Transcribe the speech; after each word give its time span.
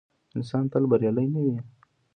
انسان 0.35 0.63
تل 0.71 0.83
بریالی 0.91 1.25
نه 1.33 1.39
وي. 1.45 1.57